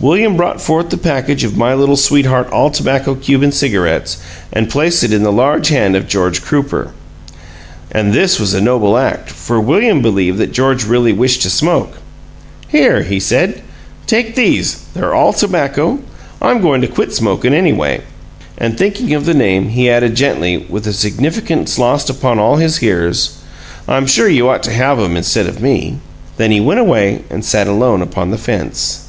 [0.00, 4.16] William brought forth the package of My Little Sweetheart All Tobacco Cuban Cigarettes
[4.52, 6.88] and placed it in the large hand of George Crooper.
[7.92, 11.98] And this was a noble act, for William believed that George really wished to smoke.
[12.66, 13.62] "Here," he said,
[14.08, 16.00] "take these; they're all tobacco.
[16.42, 18.00] I'm goin' to quit smokin', anyway."
[18.58, 22.78] And, thinking of the name, he added, gently, with a significance lost upon all his
[22.78, 23.36] hearers,
[23.86, 25.98] "I'm sure you ought to have 'em instead of me."
[26.38, 29.02] Then he went away and sat alone upon the fence.